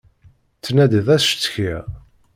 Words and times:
Ttnadiɣ 0.57 1.07
ad 1.15 1.21
cektiɣ. 1.25 1.83